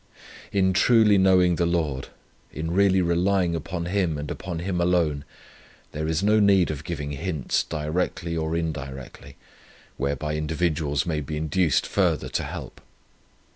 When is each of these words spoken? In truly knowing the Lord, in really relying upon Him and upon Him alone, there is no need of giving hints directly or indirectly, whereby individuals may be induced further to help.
In 0.51 0.73
truly 0.73 1.19
knowing 1.19 1.57
the 1.57 1.65
Lord, 1.67 2.07
in 2.51 2.71
really 2.71 3.03
relying 3.03 3.53
upon 3.53 3.85
Him 3.85 4.17
and 4.17 4.31
upon 4.31 4.57
Him 4.57 4.81
alone, 4.81 5.23
there 5.91 6.07
is 6.07 6.23
no 6.23 6.39
need 6.39 6.71
of 6.71 6.83
giving 6.83 7.11
hints 7.11 7.63
directly 7.63 8.35
or 8.35 8.55
indirectly, 8.55 9.35
whereby 9.97 10.33
individuals 10.37 11.05
may 11.05 11.21
be 11.21 11.37
induced 11.37 11.85
further 11.85 12.29
to 12.29 12.43
help. 12.45 12.81